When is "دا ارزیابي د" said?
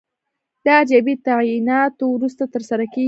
0.65-1.21